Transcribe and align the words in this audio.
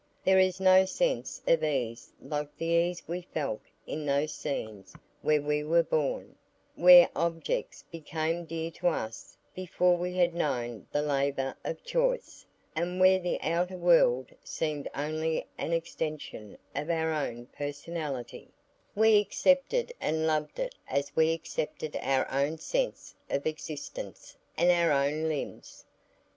There 0.23 0.39
is 0.39 0.59
no 0.59 0.83
sense 0.83 1.43
of 1.47 1.63
ease 1.63 2.11
like 2.19 2.57
the 2.57 2.65
ease 2.65 3.03
we 3.07 3.21
felt 3.21 3.61
in 3.85 4.03
those 4.07 4.33
scenes 4.33 4.95
where 5.21 5.43
we 5.43 5.63
were 5.63 5.83
born, 5.83 6.37
where 6.73 7.07
objects 7.15 7.83
became 7.91 8.45
dear 8.45 8.71
to 8.71 8.87
us 8.87 9.37
before 9.53 9.95
we 9.95 10.17
had 10.17 10.33
known 10.33 10.87
the 10.91 11.03
labour 11.03 11.55
of 11.63 11.83
choice, 11.83 12.47
and 12.75 12.99
where 12.99 13.19
the 13.19 13.39
outer 13.41 13.77
world 13.77 14.31
seemed 14.43 14.89
only 14.95 15.45
an 15.59 15.71
extension 15.71 16.57
of 16.75 16.89
our 16.89 17.11
own 17.13 17.45
personality; 17.55 18.49
we 18.95 19.19
accepted 19.19 19.93
and 20.01 20.25
loved 20.25 20.57
it 20.57 20.73
as 20.87 21.15
we 21.15 21.31
accepted 21.31 21.95
our 22.01 22.27
own 22.31 22.57
sense 22.57 23.13
of 23.29 23.45
existence 23.45 24.35
and 24.57 24.71
our 24.71 24.91
own 24.91 25.25
limbs. 25.29 25.85